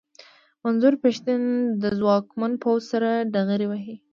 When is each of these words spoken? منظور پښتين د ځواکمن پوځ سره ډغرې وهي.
منظور 0.63 0.93
پښتين 1.03 1.41
د 1.81 1.83
ځواکمن 1.99 2.51
پوځ 2.63 2.81
سره 2.91 3.09
ډغرې 3.33 3.67
وهي. 3.69 3.95